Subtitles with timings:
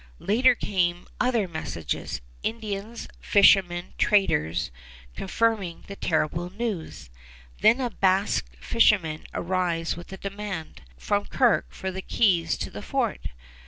[0.17, 4.71] Later came other messengers Indians, fishermen, traders
[5.15, 7.11] confirming the terrible news.
[7.59, 12.81] Then a Basque fisherman arrives with a demand, from Kirke for the keys to the
[12.81, 13.27] fort.